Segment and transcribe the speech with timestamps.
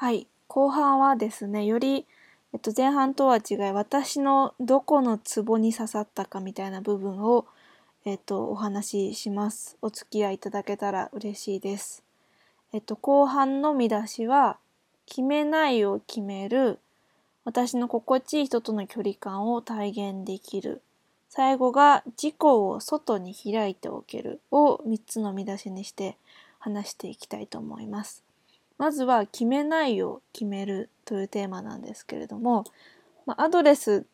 [0.00, 0.28] はい。
[0.46, 2.06] 後半はですね、より、
[2.52, 7.46] えっと、前半とは違い、私のどこのツボに刺さったかみたいな部分を、
[8.04, 9.76] えっと、お話しします。
[9.82, 12.04] お付き合いいただけたら嬉しいです。
[12.72, 14.58] えっと、後半の見出しは、
[15.04, 16.78] 決めないを決める、
[17.44, 20.80] 私の心地いい人との距離感を体現できる。
[21.28, 26.16] 最後が自己を外に開いておけるを3つの見出しにして
[26.60, 28.27] 話していきたいと思います。
[28.78, 32.64] まずは決めないを決めるというテーマなんですけれども、
[33.26, 34.06] まアドレス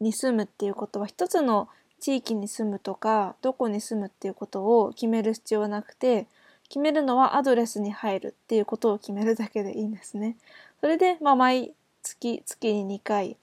[0.00, 1.68] に住むっていうことは一つの
[2.00, 6.26] 地域に住むとかどこに住むっていうことを決める必要はなくて
[6.68, 10.36] 決めるのはアドレスに入るっていうことを決めるだけでいいんですね。
[10.80, 13.36] それで、まあ、毎月月に2回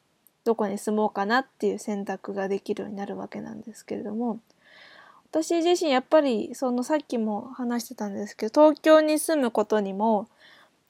[0.43, 4.39] どこに住もうかなっていう選択ができるようになるわけなんですけれども
[5.29, 10.27] 私自身やっぱりそのさっきも話してたんですけど東京に住むことにも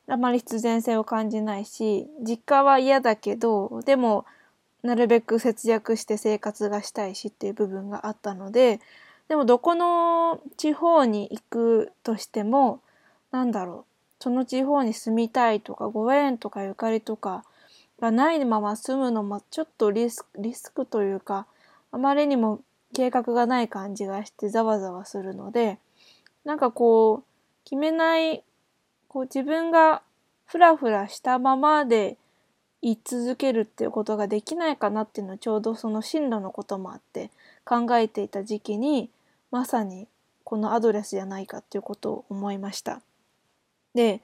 [0.10, 4.26] あまり必然性を感じないし実家は嫌だけどでも
[4.84, 8.80] なるべく節約して生活がしたいしっていう部分があったので
[9.28, 12.82] でもどこの地方に行くとしても
[13.32, 13.86] なんだろ
[14.20, 17.44] うその地方に住みたいとかご縁とかゆかりとか
[18.00, 21.46] がないまま住むのもちょっとリスクリスクというか
[21.92, 22.62] あまりにも
[22.94, 25.78] 計画がない感じがしてざわざわするので
[26.46, 28.44] なんかこう決めない
[29.10, 30.02] こう自分が
[30.46, 32.18] ふらふらしたままで
[32.82, 37.30] 言い続けるっていうことができないかなっていうのはちょうどその進路のこともあって
[37.66, 39.10] 考えていた時期に
[39.52, 40.08] まさに
[40.44, 43.02] このアドレスじゃないかっていうことを思いました。
[43.94, 44.22] で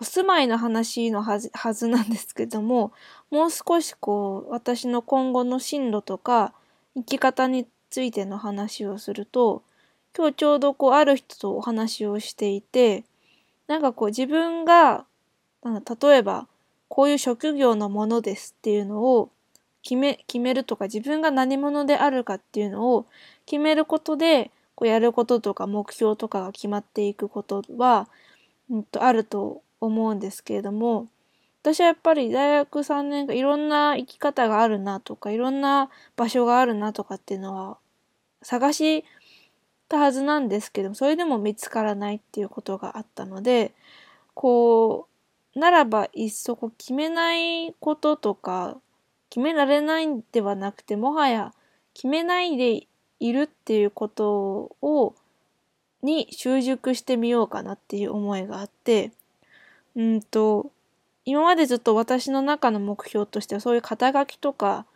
[0.00, 2.92] お住まいの話のはずはずなんですけども
[3.30, 6.54] もう少しこう私の今後の進路とか
[6.96, 9.62] 生き方についての話をすると
[10.16, 13.04] 今日ちょうどこうある人とお話をしていて
[13.66, 15.06] なんかこう自分が
[15.64, 16.46] 例えば
[16.88, 19.30] こういう職業のものですっていうのを
[19.82, 23.06] 決め決めるとか自分が何者であるかっていうのを
[23.46, 28.08] 決めることでこうやることとか目標とかが決まっていくことは、
[28.70, 31.08] うんと、あると思うんですけれども
[31.62, 37.78] 私はやっぱり大学3年間いろんな生き方があるなとかいろんな場所があるなとかっていうのは
[38.42, 39.04] 探し
[39.92, 43.72] たはずなんですけどそれでも見つからないっていうことがあったので
[44.34, 45.08] こ
[45.54, 48.76] うならばいっそこ決めないこととか
[49.30, 51.52] 決められないんではなくてもはや
[51.94, 52.86] 決めないで
[53.20, 55.14] いるっていうことを
[56.02, 59.12] に習熟してみようかなっていう思いがあって
[59.94, 60.70] うんと、
[61.24, 64.86] 今までずっと私の中の目標としてはそういう肩書きとか、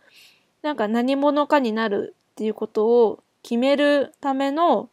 [0.62, 4.90] なんか何者かになるっていうことを決めるための、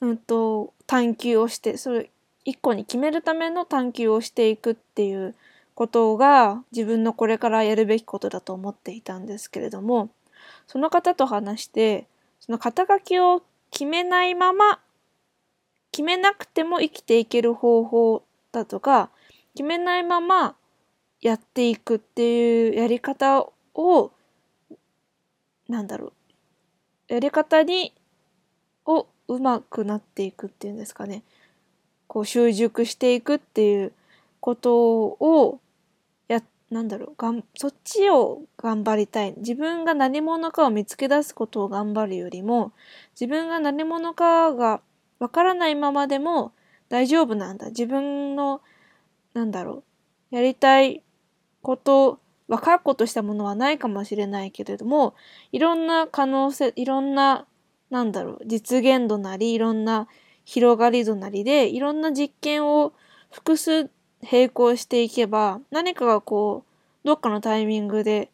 [0.00, 2.10] うんと、探求をして、それ
[2.44, 5.36] 一個に決めるための探求をしていくっていう
[5.76, 10.10] ことが自分のこれからやるべきことだと思っていたんですけれども、
[10.66, 12.08] その方と話して、
[12.40, 14.80] その肩書きを決めないまま、
[15.92, 19.10] 決めなくても生きていける方法だとか
[19.54, 20.56] 決めないまま
[21.20, 24.10] やっていくっていうやり方を
[25.68, 26.12] なんだろう
[27.08, 27.92] やり方に
[28.84, 31.22] をうまくなっていくっていうんですかね
[32.06, 33.92] こう習熟していくっていう
[34.40, 35.60] ことを
[36.28, 42.72] やなんだろうがんそっちを頑張りたい自分が何者かを見つけ出すことを頑張るよりも
[43.18, 44.80] 自分が何者かが
[45.18, 46.52] わからないままでも
[46.88, 47.68] 大丈夫なんだ。
[47.68, 48.60] 自分の、
[49.34, 49.82] なんだろ
[50.30, 51.02] う、やりたい
[51.62, 55.14] こと、は確固としたものはないかもしれないけれども、
[55.52, 57.46] いろんな可能性、いろんな、
[57.90, 60.08] なんだろう、実現度なり、いろんな
[60.44, 62.92] 広がり度なりで、いろんな実験を
[63.30, 63.90] 複数
[64.22, 66.64] 並行していけば、何かがこ
[67.04, 68.30] う、どっかのタイミングで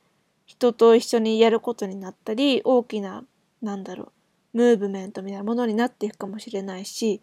[0.47, 3.25] 人と一緒にやることになったり、大きな、
[3.63, 4.13] なんだろ
[4.55, 7.23] う、ムーブメントみたいなものになっていくかもしれないし、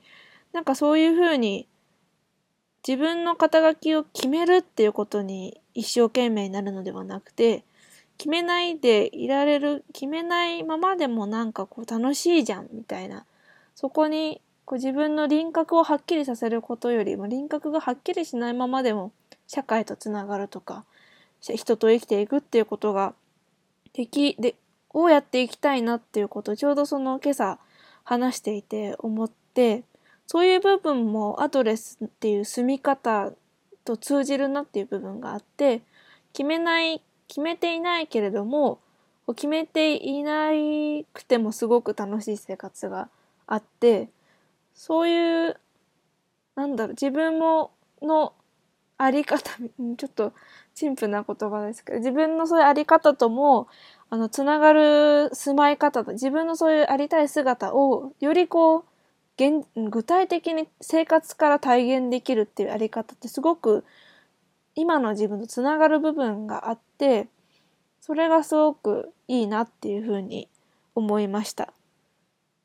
[0.54, 1.68] なんかそういうふうに
[2.88, 7.64] 自分の肩書きを決めるっていうことに一生懸命になるのではなくて
[8.18, 13.26] 決めないでいられる決めないままでもなんかこう楽しいじゃんみたいな。
[13.76, 19.14] そこにこう自分の輪郭をはっきりさせることよりも輪郭がはっきりしないままでも
[19.48, 20.84] 社会とつながるとか
[21.40, 23.14] 人と生きていくっていうことが
[23.94, 24.56] できで
[24.90, 27.58] をやっていきたいなっていうことをちょうどその今朝
[28.04, 29.84] 話していて思って
[30.28, 33.32] そういう部分もアドレスっていう住み方
[33.86, 35.82] と通じるなっていう部分があって
[36.34, 38.80] 決めない決めていないけれども
[39.36, 40.50] 決めていな
[41.14, 43.10] くてもすごく楽しい生活が
[43.46, 44.10] あって
[44.74, 45.58] そういう
[46.56, 47.72] なんだろう自分も
[48.02, 48.34] の
[49.00, 49.50] あり方、
[49.98, 50.34] ちょっと
[50.76, 53.68] 陳腐な言葉ですけど、自分のそういうあり方とも、
[54.10, 58.84] あの、つながる住まい方と、自分のそういうありたい姿を、よりこう、
[59.40, 63.86] 現具体的に生活から体現できるっていうあり方ってすごく
[64.76, 67.28] 今の自分とつながる部分があって
[68.02, 70.50] それがすごくいいなっていうふうに
[70.96, 71.74] 思いました。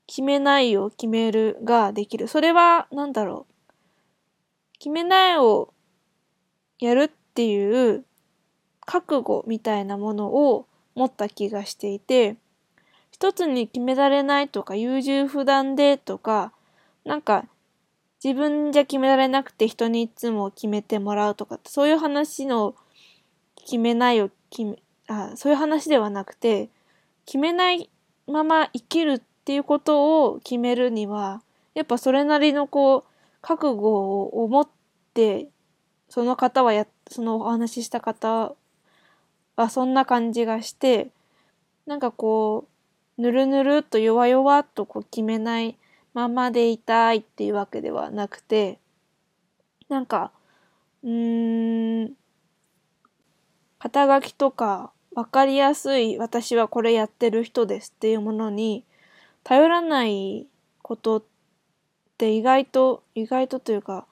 [0.06, 2.29] 決めないを決めるができる。
[2.29, 3.73] それは何だろう。
[4.79, 5.73] 決めないを
[6.79, 8.05] やるっていう
[8.81, 12.37] 覚悟みたいなものを持った気がしていて、
[13.11, 16.53] 一つに決められないとか優柔不断でとか、
[17.05, 17.47] なんか
[18.23, 22.75] 自分じゃ決められなくて人にいつも決めてもらうとかそういう話の
[23.56, 24.79] 決めないを決め
[25.09, 26.71] あそういう話ではなくて
[27.27, 27.91] 決めない
[28.27, 31.43] まま生きるっていうことを決めるには
[31.75, 33.05] やっぱそれなりのこう
[33.43, 34.69] 覚悟を持っ
[35.12, 35.49] て
[36.09, 38.55] その方はやそのお話しした方
[39.56, 41.11] はそんな感じがして
[41.87, 42.67] なんかこ
[43.19, 45.77] うぬるぬるっと弱々とこう決めない
[46.14, 48.78] ままでいたいっていうわけではなくて、
[49.88, 50.32] なんか、
[51.02, 52.12] うーん、
[53.78, 58.84] 肩書きとか分かりやすい私はこれやってる人ですっていうものに
[59.43, 60.46] 頼らない
[60.81, 61.22] ことっ
[62.17, 64.06] て意外と、意外とというか、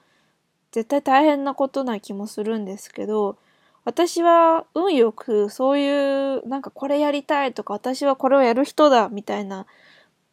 [0.73, 3.39] 絶対大変なことな気もするんですけど、
[3.85, 9.67] 私は運よくそういうなんかこれやりたいとか私はこれをやる人だみたいな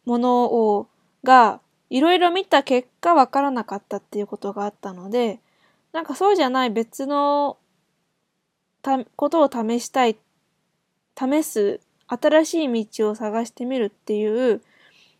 [0.04, 0.86] ものを
[1.24, 5.40] が、いろいろ見た結果わからなかったっていうことがあったので、
[5.92, 7.58] なんかそうじゃない別の
[8.82, 10.16] たことを試したい、
[11.18, 14.62] 試す新しい道を探してみるっていう、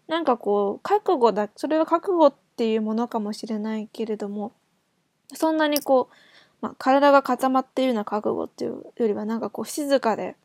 [0.09, 4.53] なんかこう、覚悟だ、それは覚悟っていうものかもしれないけれども、
[5.35, 6.15] そんなにこう、
[6.61, 10.37] まあ、体が固まっているような覚悟っていうよりは、なんかこう、静かで、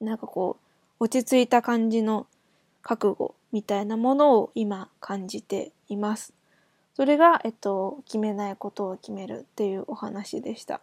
[0.00, 0.58] なんかこ
[0.98, 2.26] う、落ち着いた感じの
[2.86, 6.32] 覚悟みたいなものを今感じています。
[6.94, 10.80] それが、えっと、決めないことを決めるっていうお話でした。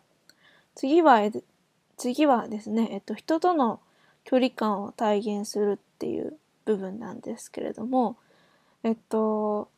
[0.75, 1.21] 次は、
[1.95, 3.79] 次はですね、えっと、人との
[4.25, 6.35] 距離感を体現するっていう
[6.65, 8.17] 部分なんですけれども、
[8.83, 9.69] えっと、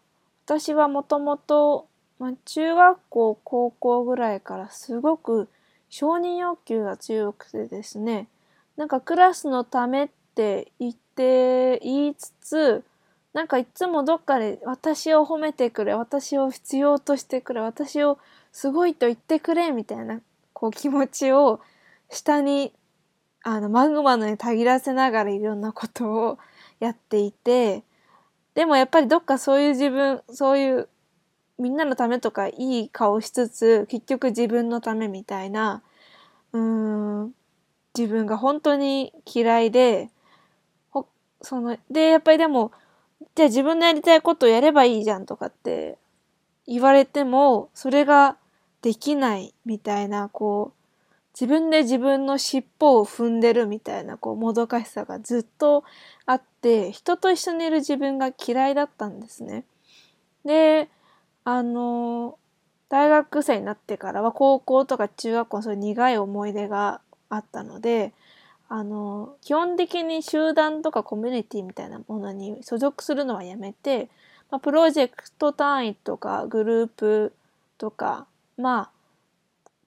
[0.48, 1.88] 私はもともと、
[2.18, 5.48] まあ、中学校、高校ぐらいからすごく
[5.90, 8.30] 承認欲求が強くてですね、
[8.78, 12.84] なんかクラスのためって言ってって言いつつ、
[13.34, 18.18] なんかいつもどっかで私を褒めてくれ、私を必要としてくれ、私を
[18.52, 20.20] すごいと言ってくれ、みたいな、
[20.54, 21.62] こう気持ちを
[22.10, 22.74] 下に、
[23.44, 26.40] あの、マグマのにたぎらせながらいろんなことを
[26.80, 27.84] やっていて、
[28.56, 30.90] でもやっぱりどっかそういう自分、そういう
[31.60, 35.84] みんなのためとかいい顔しつつ、結局自分のためみたいな、
[36.54, 36.62] うー
[37.26, 37.36] ん、
[37.98, 40.10] 自分が本当に嫌いで、
[41.42, 42.72] その、で、やっぱりでも、
[43.36, 45.98] じゃあ自分のやりたいことをやればいいじゃんとかって
[46.68, 48.38] 言われても、それが
[48.82, 50.86] できないみたいな、こう、
[51.34, 55.84] 自分で自分の尻尾を踏んでるみたいな、こう、もどかしさがずっと
[56.26, 59.66] あって、人と一緒にいる自分が嫌いだったんですね。
[60.46, 60.90] で、
[61.44, 62.38] あの、
[62.88, 68.14] 大学生になってからは高校とか中学校のそういう苦い思い出があったので、
[68.68, 74.10] あの、基本的に集団とかコミュニティみたいなものに所属するのはやめて、
[74.50, 77.34] まあ、プロジェクト単位とかグループ
[77.78, 78.26] とか、
[78.58, 78.90] まあ、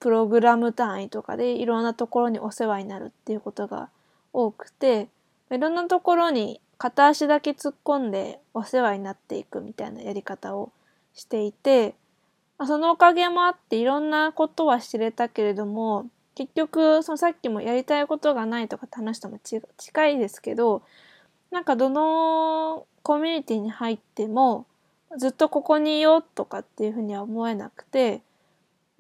[0.01, 3.89] プログラム単位とかでいろんなところにお世話になるっていうことが
[4.33, 5.09] 多くて、
[5.51, 10.71] いろんなところに片足だけ突っ込んでお世話になっていくみたいなやり方を
[11.15, 11.95] していて、
[12.59, 16.07] まあ、そのおかげもあっていろんなことは知れたけれども、
[16.39, 20.83] 結局、そのさっきもやりたいことがないとかって話とも近いですけど、
[21.51, 24.65] なんかどのコミュニティに入っても、
[25.17, 28.23] ずっとここにいようとかっていうふうには思えなくて、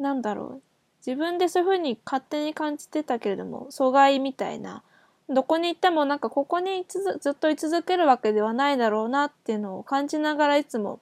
[0.00, 0.62] なんだろう。
[1.06, 4.82] 自分でそういうふうに勝手に感じてたけれども、阻害みたいな、
[5.28, 10.98] どこに行ってもなんかここにずっと居続けるわけではないだろうなっていうのを感じながらいつも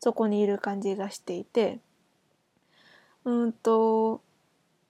[0.00, 1.80] そこにいる感じがしていて、
[3.26, 4.22] うんと、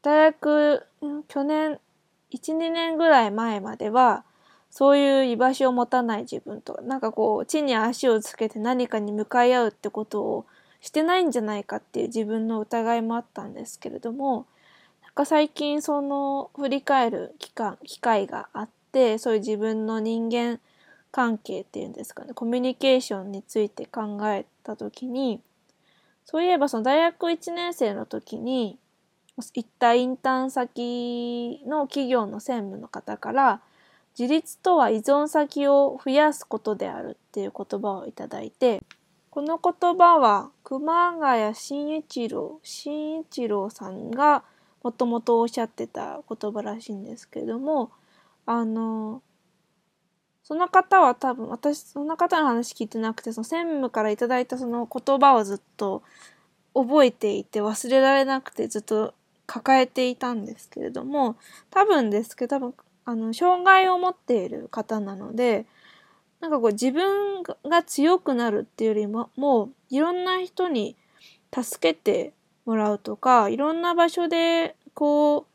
[0.06, 0.86] 大学、
[1.26, 1.80] 去年、
[2.30, 4.24] 1、2年ぐらい前までは、
[4.70, 10.46] そういう居場所を持たない自分と、なんかこう、地に足をつけて何かに向かい合うってことを
[10.80, 14.46] してないんじゃないかっていう自分の疑いもあったんですけれども、
[15.02, 20.60] なんか最近その振り返る期間、機会があって、そういう自分の人間
[21.10, 25.40] 関係っていうんですかね、コミュニケーションについて考えた時に、
[26.24, 28.78] そういえばその大学1年生の時に、
[29.38, 33.60] 行ったインターン先の企業の専務の方から
[34.18, 38.82] 自立とは依存先を増やすことであるっていう言葉をいただいて
[39.30, 44.42] この言葉は熊谷慎一郎慎一郎さんが
[44.82, 47.90] もともとおっしゃってた言葉らしいんですけども
[48.46, 49.20] あの
[50.42, 56.02] その方は多分私その方の話聞いてなくてその専務からいただいたその言葉をずっと
[56.72, 59.12] 覚えていて忘れられなくてずっと
[59.46, 61.36] 抱えていたんですけれども
[61.70, 62.74] 多分ですけど多分
[63.04, 65.66] あの障害を持っている方なので
[66.40, 70.96] なんかこう自分が強くなるっていうよりももういろんな人に
[71.54, 72.32] 助けて
[72.66, 75.46] もらうとかいろんな場所でこ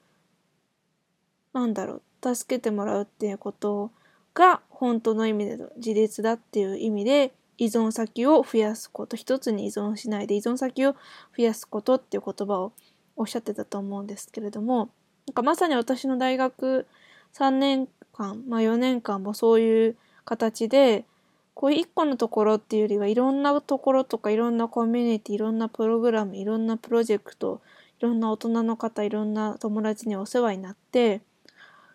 [1.54, 3.92] うなんだろう助けてもらうっていうこと
[4.34, 10.94] が本当の意味での自立だっていう意味で依存先を増やすこと一つに依存しないで依存先を
[11.38, 12.72] 増やすことっていう言葉を
[13.16, 14.90] おっしゃってたと思うんですけれども
[15.28, 16.88] なんかまさに私の大学
[17.34, 21.06] 3年間、まあ、4年間もそういう形で
[21.54, 27.62] こういう一個のところっていうよりはいろんなところとかいろんなコミュニティいろんなプログラムいろんなプロジェクト
[28.00, 31.22] いろんな大人の方いろんな友達にお世話になって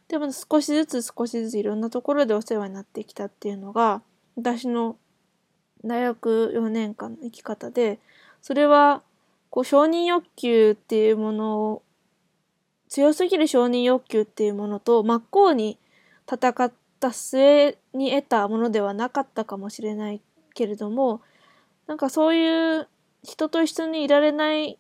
[0.09, 4.03] でも少しずつ少しずついろんなところでお世話になってきたっていうのが
[4.37, 4.97] 私の
[5.85, 7.99] 大学4年間の生き方で
[8.43, 9.03] それは
[9.57, 11.83] こう承認欲求っていうものを
[12.91, 15.79] 強すぎる承認欲求っていうものと真っ向に
[16.31, 16.71] 戦っ
[17.01, 20.21] た末に得たものではなかったかもしれない
[20.53, 21.23] けれども
[21.87, 22.87] なんかそういう
[23.23, 24.79] 人と一緒にいられない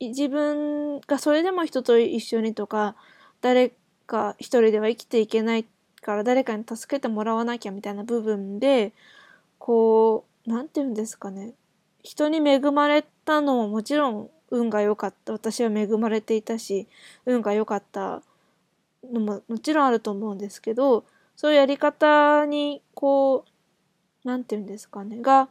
[0.00, 2.96] 自分がそれでも人と一緒にとか
[3.40, 3.72] 誰
[4.06, 5.64] か一人では生きていけない
[6.02, 8.92] から誰かに助けてもらわなきゃみたいな部分で
[9.58, 11.54] こう何て言うんですかね。
[12.02, 15.32] 人に恵まれたのももちろん運が良かった。
[15.32, 16.88] 私は恵まれていたし
[17.26, 18.22] 運が良かった
[19.04, 21.04] のももちろんあると思うんですけど
[21.36, 25.48] そういうやり方にこう何て言うんですかねが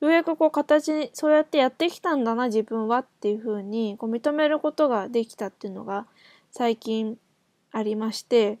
[0.00, 6.06] ようやくこう形にそうやってやってきたんだな自分はっていうふうにこう認めることができたっていうのが
[6.50, 7.18] 最近
[7.72, 8.58] ありまして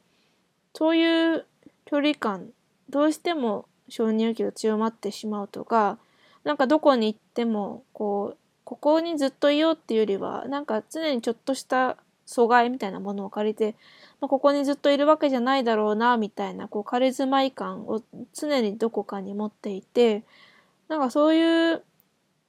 [0.74, 1.46] そういう
[1.84, 2.50] 距離感
[2.88, 5.98] どうしても承認欲求が強まってしまうとか
[6.46, 13.74] なんかどこに行ってもこうここにずっといようっていうよりはなんか常にちょっとした阻害みたいなものを借りて、
[14.20, 18.00] まあ、ここにずっといるわけじゃないだろうなみたいなこう仮住まい感を
[18.32, 20.22] 常にどこかに持っていて
[20.86, 21.82] なんかそういう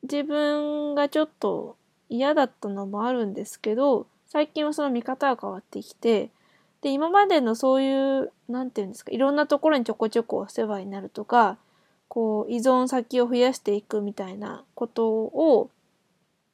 [0.04, 1.76] 自分がちょっと
[2.08, 6.30] 嫌だったのもあるんですけど最近はその見方が変わってきて
[6.82, 11.58] で今までのそういう何て言うんですかいろんなところにちょこちょこお世話になるとか
[12.08, 15.70] こう依存先を増やしていくみたいなことを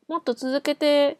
[0.08, 1.18] もっと続けて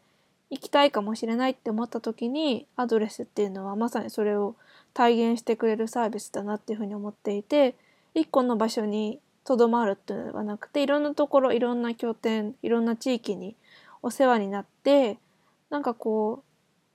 [0.50, 4.54] いきたいかもしれないって思った時にアドレスっていうのはまさにそれを
[4.92, 7.74] 体現してくれるサービスだなっていうふうに思っていて
[8.14, 13.56] 一個の場所にとどまるっていうのではなくていろんなところいろんな拠点いろんな地域に
[14.02, 15.18] お世話になって
[15.70, 16.42] なんかこ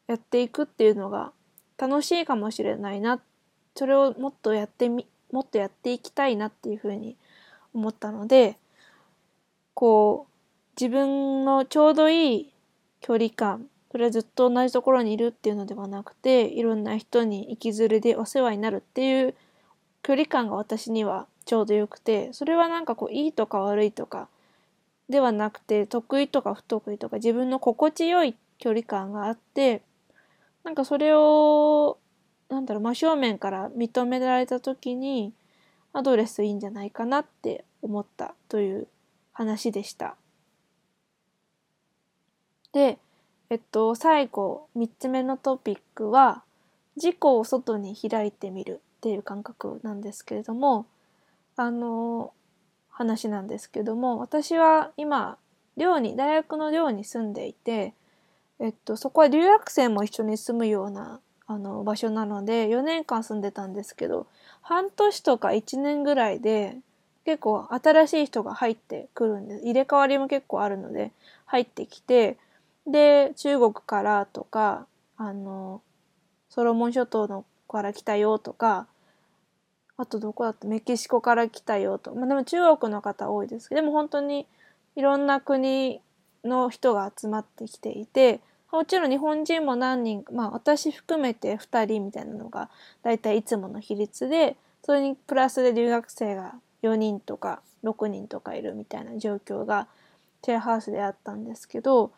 [0.07, 1.31] うやっていくっていうのが
[1.77, 3.19] 楽しいかもしれないな。
[3.75, 7.15] それをもっとやってみもっとやっていきたいなっていうふうに
[7.79, 8.57] 思ったので
[9.73, 12.53] こう自分のちょうどいい
[13.01, 19.33] 距離感それはずっと同じところにいるっていうのではなくていろんな人に生きづれでお世話になるっていう
[20.03, 24.27] 距離感が私にはちょうどよくてそれはなんかこういいとか悪いとか
[25.09, 29.81] ではなくて得意とか不得意とか自分の心地よい距離感があって
[30.63, 31.97] なんかそれを
[32.49, 35.33] なんだろう真正面から認められた時に
[35.93, 38.87] アドレスいいんじゃないかなって思ったという
[39.31, 40.15] 話でした。
[42.71, 42.99] で、
[43.49, 46.43] えっと、最後3つ目のトピックは
[46.95, 50.85] 自己を外に開いてみるっていう感覚なんですけれども
[51.55, 52.33] あの
[52.89, 55.37] 話なんですけども私は今
[55.77, 57.93] 寮に大学の寮に住んでいて
[58.59, 64.27] えっと、そこは留学生も一緒に住むようなあの場所なので4年間住んでたんですけど
[64.61, 66.77] 半年とか1年ぐらいで
[67.25, 71.11] 結構新しい人が入ってくるんです入れ替わりも結構あるので
[71.45, 72.37] 入ってきて
[72.87, 75.81] で中国からとかあの
[76.49, 78.87] ソロモン諸島のから来たよとか
[79.97, 80.67] あとどこだった？
[80.67, 84.47] メキシコから来たよとまあでも中国の方多いですけどでも本当に
[84.95, 86.01] いろんな国
[86.43, 88.39] の人が集まってきていて
[88.71, 92.69] もちろん日本人も何人まあ私含めて2人みたいなのが
[93.03, 99.87] だいたいいつもの比率でそれにプラスで留学生が4人とか6人とかいるみたいな状況が
[100.43, 102.11] シェアハウスであったんですけど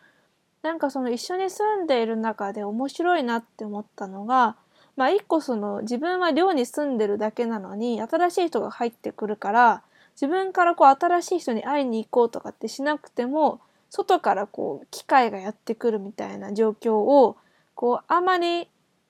[0.62, 4.54] なんかその一緒に住んでいる中で面白いなって思ったのが、
[4.96, 9.82] まあ一個その自分は寮に住んでるだけなのに新しい人が入ってくるから
[10.14, 17.36] 自分からこう新しい人に会いに行こうとかってしなくても外からこう機会がやってくるみたいな状況を
[17.74, 18.68] こうあまり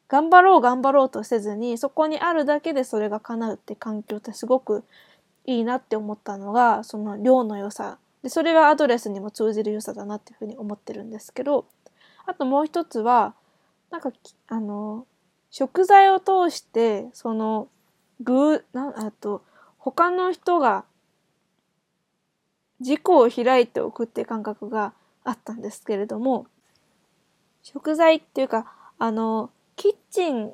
[0.09, 4.85] 頑張ろう頑張ろうとせずにそこにあるだけでそれが叶うって環境ってすごく
[5.47, 7.99] いいなって思ったのがその量の良さ。
[8.23, 11.67] でそれがアドレスにも通じる良さだなっていうふうに思ってるんですけど
[12.25, 13.35] あともう一つは
[13.91, 14.13] なんか
[14.47, 15.07] あの
[15.51, 17.69] 食材を通してその
[18.21, 19.43] 具なあと
[19.77, 20.85] 他の人が
[22.79, 24.93] 自己を開いておくっていう感覚が
[25.25, 26.47] あったんですけれども
[27.63, 30.53] 食材っていうかあのキッチン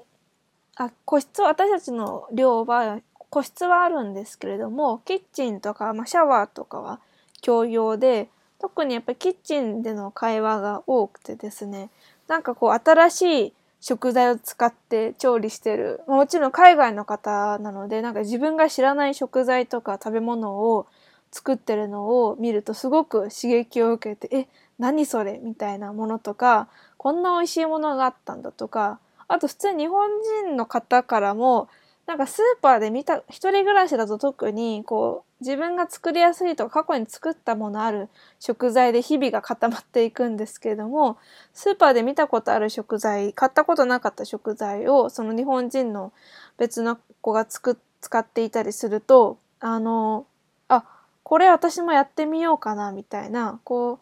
[0.76, 7.00] あ個室私たちの寮は個室はあるんですけれどもキッチンとか、まあ、シャワーとかは
[7.42, 11.90] 共用で特にやっぱりキッチンでの会話が多くてですね
[12.26, 20.86] なんかこう新しい食材を使って調理してるもちろん海外の方なのでなんか自分が知らない食材とか食べ物を
[21.30, 30.08] 作ってるのを見るとすごく刺激を受けてえ何それみたいなものとかこんな美味しいものがあったんだとかあと普通日本
[30.44, 31.68] 人の方からも
[32.08, 38.08] なんかスーパーで見た一人暮らしだと特にこう自分が作りやすいとか過去に作ったものある
[38.40, 41.18] 食材で日々が固まっていくんですけれども
[41.52, 46.14] スーパーで見たことある食材買ったことなかった食材をその日本人の
[46.56, 50.26] 別の子がつく使っていたりするとあの
[50.68, 50.84] あ
[51.24, 54.00] これ私もやってみようかなみたいなこ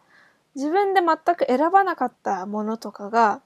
[0.55, 3.41] う自分で全く選ばなかったものとかが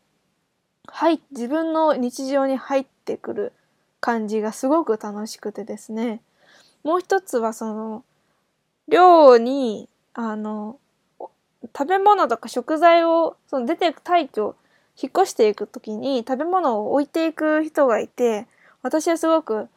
[0.85, 3.53] はい自分の日常に入ってくる
[4.01, 6.21] 感じがすごく楽しくてですね。
[6.83, 8.03] もう一つはその
[8.87, 10.77] 寮にあの
[11.77, 14.55] 食べ物とか食材をその出ていく退去
[15.01, 18.47] 引っ越していく時に食べ物を置いていく人がいて
[18.81, 19.69] 私はすごく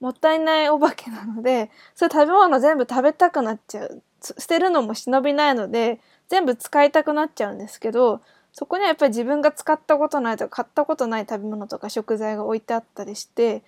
[0.00, 4.02] もったいないお化けなのでそういう食べ物全部食べたくなっちゃう。
[4.22, 8.22] 捨てるのも忍びないので全部使いたくなっちゃうんですけど
[8.52, 13.62] そこにはやっぱり自分が使ったことないとか買ったことない食べ物とか食材が置いてあったりして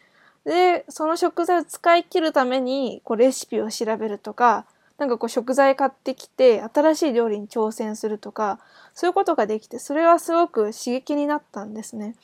[0.47, 4.65] でその食材を使い切るためにこうレシピを調べるとか
[4.97, 8.61] なんかこう食材買ってきて新しい料理に挑戦するとか
[8.95, 12.15] そういうことができてそれはすごく刺激になったんですね。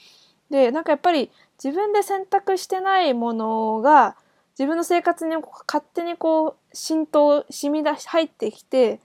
[0.50, 1.30] でなんかやっぱり
[1.62, 4.16] 自分で選択してないものが
[4.58, 5.34] 自分の生活に
[5.66, 9.00] 勝手にこう浸透染み出し入ってきて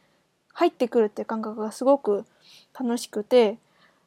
[0.53, 2.25] 入ってくるっていう感覚がすごく
[2.79, 3.57] 楽しくて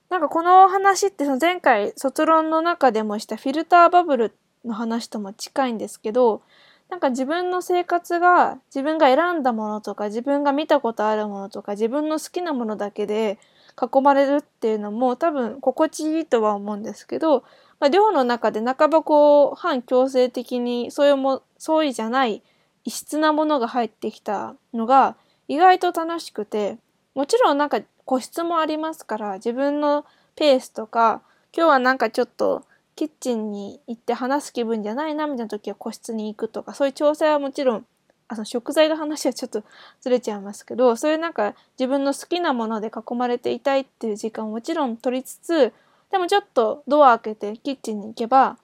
[0.08, 4.30] なんかこの話ってその前回卒論の中でもしたフィルターバブルっ
[4.64, 6.42] の話とも近いんですけど
[6.90, 13.38] なんか自分の生活が自分が選んだものとか自分が見たことあるものとか自分の好きなものだけで
[13.80, 17.44] 囲まれるっていうのも多分心地いいとは思うんですけど、
[17.78, 22.42] まあ、寮の中で半ばこう反強制的にそういうもそういうじゃない
[22.84, 26.78] 異質なものが入ってきたのが意外と楽しくて
[27.14, 31.22] もちろんなんか個室もありますから自分のペースとか
[31.56, 32.64] 今日はなんかちょっと
[32.96, 37.86] キッチンに行って話す気分じゃないなみたいな時は個室に行くとかそういう調整はもちろん
[38.28, 39.64] あの食材の話はちょっと
[40.00, 45.72] ずれちゃいますけどそういうなんか自分の好きなもので囲まれていたいっていう時間をもちろん取りつつ
[46.12, 48.56] でもちょっとドア開けてキッチンに行けば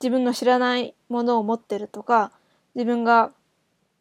[0.00, 2.32] 自分の知らないものを持ってるとか
[2.74, 3.32] 自分が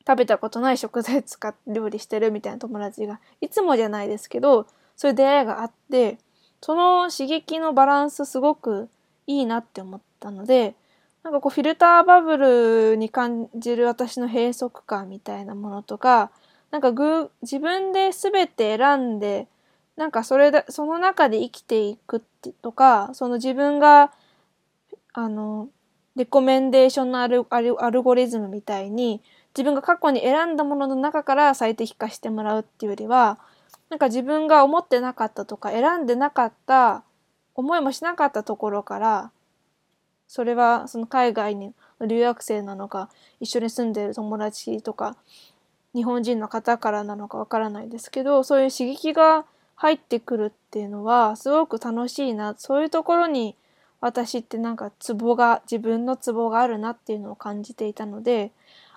[0.07, 6.17] 食べたことない食材使って料理してるみたいな友達がいつもじゃないですけどそういう出会いがあって
[6.61, 8.89] その刺激のバランスすごく
[9.29, 10.73] いいなって思ったので
[11.23, 16.31] なんかこうフィルターバブルに感じる私の閉塞感みたいなものとか
[16.71, 19.47] なんかぐ自分で全て選んで
[19.97, 24.11] なんかそれだその中で生きていくってとかその自分が
[25.13, 25.69] あの
[26.15, 29.21] レコメンデーションのアルアルアルゴリズムみたいに
[29.55, 33.37] 自分が過去に選んだものの中から最適化してもらうっていうよりは
[33.89, 37.03] なんか自分が思ってなかったとか選んでなかった
[37.59, 39.31] 思いもしなかったところから
[40.27, 41.73] それはその海外に
[42.07, 45.17] 留学生なのか一緒に住んでる友達とか
[45.93, 49.45] 日本人の方からなのかわからないですけどそういう刺激が
[49.75, 53.55] 入ってくるっていうのはすごく楽しいなそういうところに
[54.01, 58.51] 私ってなんかツボが自分のツボがあるなっていうのを感じていたので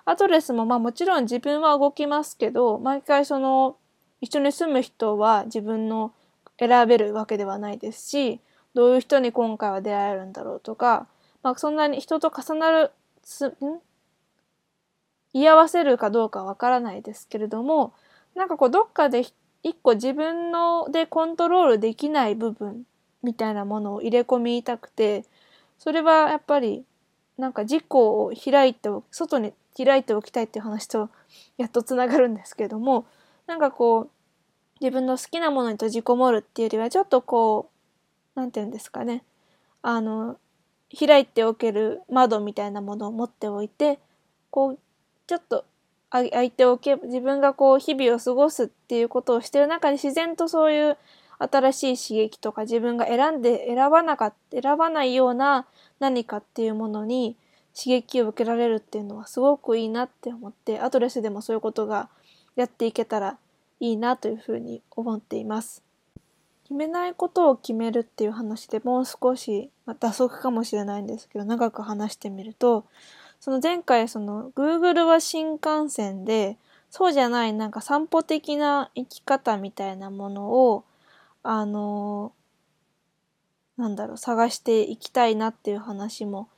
[0.05, 3.75] アドレスもまあもちろん自分は動きますけど毎回その
[4.21, 6.13] 一緒に住む人は自分の
[6.59, 8.39] 選べるわけではないですし
[8.73, 11.07] どういう人に今回は出会えるんだろうとか、
[11.41, 12.91] まあ、そんなに人と重なる
[13.23, 13.53] すん？
[15.33, 17.93] 居合わせるかどうかわからないですけれども
[18.35, 19.23] なんかこうどっかで
[19.63, 22.83] 一個自分のでコントロールできない部分
[23.23, 25.23] みたいなものを入れ込みたくて
[25.79, 26.83] それはやっぱり
[27.37, 31.09] なんか自己を開いて外に開いておきたいっていう話と
[31.57, 33.05] やっとつながるんですけども
[33.47, 34.09] なんかこう
[34.81, 37.72] 自分の好きなものに閉じこもるっていうよりはちょっとこう
[38.35, 39.23] 何て言うんですかね
[39.81, 40.37] あの
[40.97, 43.99] 開いておける窓みたいなものを持っておいて
[44.49, 44.79] こう
[45.27, 45.65] ちょっと
[46.09, 50.97] 相手をけ自分がこう日々を過ごすっていうことをしてる中で自然とそういう
[51.39, 55.65] 新しい刺激とか自分が選んで選ばなかった選ばないような
[55.99, 57.35] 何かっていうものに
[57.75, 62.09] 刺激を受けられるっていうのはすごくいいなって思ってアドレスでもそういうことが
[62.55, 63.37] やっていけたら
[63.79, 65.81] いいなというふうに思っています。
[66.73, 72.83] 決めないことを決めるっていう話でもう少し、まあ、打足かもしれないんですけど長く話してみると
[73.39, 76.57] その前回その Google は新幹線で
[76.89, 80.83] そうじゃないなんか散歩的な生き方みたいなものを
[81.43, 82.31] あの
[83.77, 86.49] なんだろう探していきたいなっていう話も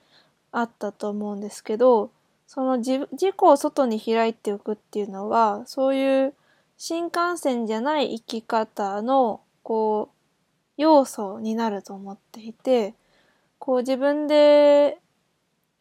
[0.54, 2.10] あったと思うんですけど
[2.48, 6.34] その自自己を外に開いておくっていうのはそういう
[6.78, 10.16] 新幹線じゃない生き方のこう
[10.78, 12.94] 要素になると思っていて
[13.58, 15.00] こう自分で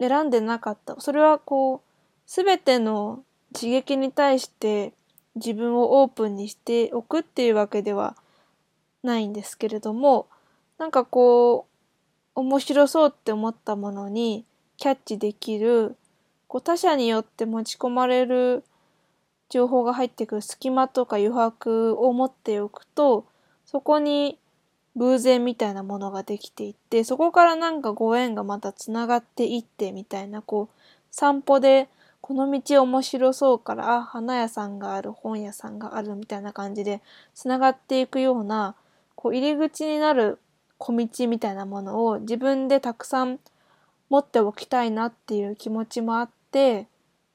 [0.01, 0.99] 選んでなかった。
[1.01, 1.91] それはこう
[2.27, 4.95] 全ての刺激に対して
[5.35, 8.17] 自分をオープンにしておくっていうわけでは
[9.03, 10.29] ないんですけれども
[10.79, 11.67] なんかこ
[12.35, 14.47] う面白そうって思ったものに
[14.79, 15.97] キャッチできる
[16.49, 18.65] こう他者によって持ち込まれる
[19.51, 23.27] 情報が入ってくる隙間とか余白を持っておくと
[23.75, 24.39] そこに
[24.95, 31.89] 偶然みたいなものができていってそこからなんかご縁がまたつながっていってみたいなこう散歩で
[32.21, 37.03] この道面白そうからあ花屋さんがある本屋さんがあるみたいな感じで
[37.35, 38.77] つながっていくような
[39.17, 40.39] こう入り口になる
[40.79, 43.41] 小道みたいなものを自分でたくさん
[44.09, 46.87] 持っておきたいなっていう気持ちもあって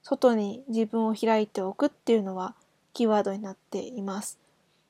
[0.03, 2.55] 外に自分を開いておくっていうのは
[2.93, 4.39] キーワードになっています。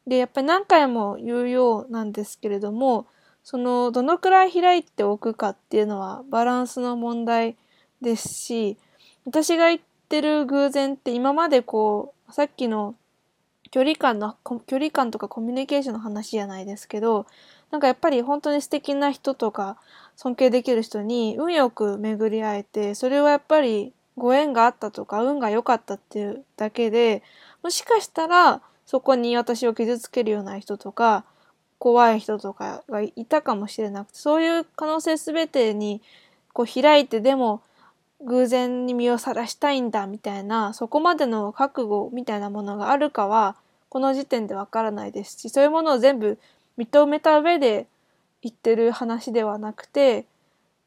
[0.09, 3.05] で、やっぱり何回も言うようなんですけれども、
[3.43, 7.55] そのどのくらい開いておくかっていうのはバランスの問題
[8.01, 8.77] ですし、
[9.25, 12.95] 私が言ってる偶然って今までこう、さっきの
[13.69, 17.27] 距離感の、距離感とかコミュニケーションの話じゃないですけど、
[17.69, 19.77] なんかやっぱり本当に素敵な人とか
[20.15, 27.21] 尊敬できる人に運よく巡り会えて、それはやっぱりご縁があったとか運が良かったっていうだけで
[27.61, 31.23] もしかしたらそこに私を傷つけるような人とか
[31.77, 36.01] 怖い人とかがいたかもしれなくてそういう可能性全てに
[36.53, 37.61] こう開いてでも
[38.25, 43.55] 偶然に身をさらしたいんだみたいなそこまでの覚悟みたいなものがあるかは
[43.89, 46.39] この時点でわからないですしそういうものを全部
[46.79, 47.85] 認めた上で
[48.41, 50.25] 言ってる話ではなくて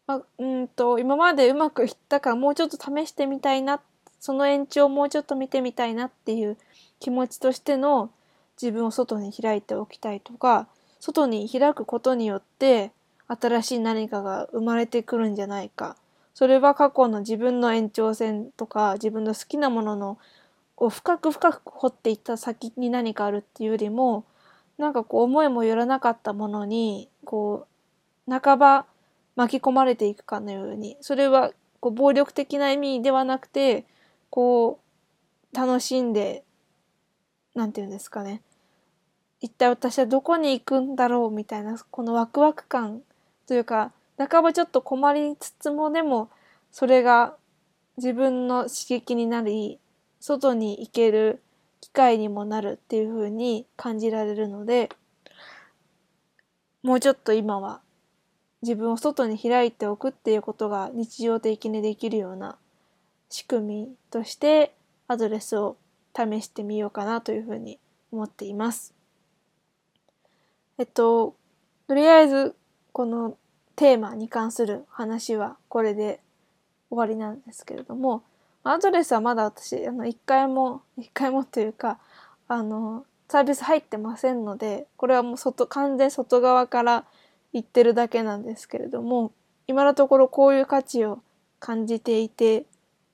[0.09, 3.81] まうんと今までうまくいったからもうちょっと試してみたいな
[4.19, 6.57] その延長をもうちょっと見てみたいなっていう
[7.03, 8.13] 気持ちとしての
[8.61, 10.69] 自分を外に開いておきたいとか
[11.01, 12.93] 外に開くことによって
[13.27, 15.97] 新しい何かが生まれてくるんじゃないか。
[16.33, 20.19] それは過去の自分の延長線とか自分の好きなものの
[20.77, 24.25] を深く深く掘っていった先に何かあるっていうよりも
[24.79, 27.67] なんかこう思いもよらなかったものにこ
[28.29, 28.87] う半ば
[29.35, 30.97] 巻き込まれていくかのように。
[31.01, 33.87] それはこう暴力的な意味ではなくて
[34.31, 34.79] こ
[35.53, 36.45] う楽しんで
[37.55, 38.43] 何て言うんですかね。
[39.41, 43.03] 一体私はどこに行くんだろうみたいなこのワクワク感
[43.47, 46.31] というか半ばちょっと困りつつもでも
[46.71, 47.35] それが
[47.97, 49.81] 自分の刺激になり
[50.21, 51.43] 外に行ける
[51.81, 54.89] 機会にもなるっていう風に感じられるので
[56.85, 57.81] もうちょっと今は
[58.63, 62.57] 自分を外に開いておくっていうことが日常的にできるような
[63.29, 64.73] 仕組みとして
[65.09, 65.77] アドレスを
[66.17, 67.79] 試してみようかなというふうに
[68.11, 68.95] 思っています。
[70.79, 71.35] えっと、
[71.89, 72.55] とりあえず
[72.93, 73.37] この
[73.77, 76.21] テーマに関する話はこれで
[76.91, 78.23] 終わりなんですけれども、
[78.65, 81.99] アドレスはまだ私、あの、一回も、一回もというか、
[82.47, 87.05] あの、サービス入ってませんので、これはもう外、完全外側から
[87.53, 89.33] 言ってるだけなんですけれども
[89.67, 91.21] 今のところこういう価値を
[91.61, 92.65] 感じていて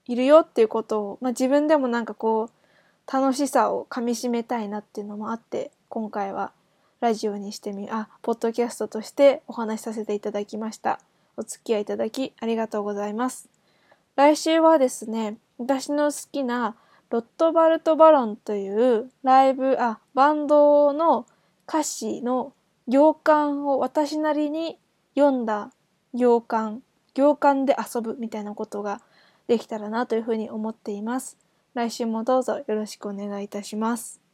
[0.06, 2.57] いるよっていうことを、まあ、自分でもなんかこう
[3.10, 6.52] 楽しさをかみしめたいなっていうのもあって今回は
[7.00, 11.00] ラジオにしてみあポッドキャストとしてお話しさせていただきました
[11.38, 13.48] お付き合いいただきありがとうございます
[14.16, 16.76] 来週はですね私の好きな
[17.08, 21.24] ロットバルト・バロンというライブあバンドの
[21.66, 22.52] 歌詞の
[22.88, 24.78] 行間を私なりに
[25.14, 25.70] 読んだ
[26.12, 26.82] 行間
[27.14, 29.00] 行間で遊ぶみたいなことが
[29.46, 31.38] できたらなというふうに思っています。
[31.74, 34.27] 来週もどうぞよろしくお願いいたします。